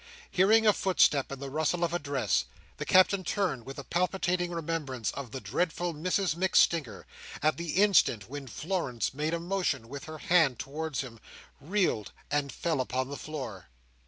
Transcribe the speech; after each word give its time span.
Hearing 0.31 0.65
a 0.65 0.73
footstep 0.73 1.29
and 1.31 1.39
the 1.39 1.51
rustle 1.51 1.83
of 1.83 1.93
a 1.93 1.99
dress, 1.99 2.45
the 2.77 2.87
Captain 2.87 3.23
turned 3.23 3.67
with 3.67 3.77
a 3.77 3.83
palpitating 3.83 4.49
remembrance 4.49 5.11
of 5.11 5.29
the 5.29 5.39
dreadful 5.39 5.93
Mrs 5.93 6.33
MacStinger, 6.35 7.03
at 7.43 7.57
the 7.57 7.73
instant 7.73 8.27
when 8.27 8.47
Florence 8.47 9.13
made 9.13 9.35
a 9.35 9.39
motion 9.39 9.87
with 9.87 10.05
her 10.05 10.17
hand 10.17 10.57
towards 10.57 11.01
him, 11.01 11.19
reeled, 11.59 12.13
and 12.31 12.51
fell 12.51 12.81
upon 12.81 13.09
the 13.09 13.15
floor. 13.15 13.67